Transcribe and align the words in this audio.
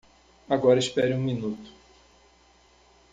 Agora 0.49 0.79
espere 0.79 1.13
um 1.13 1.21
minuto! 1.21 1.69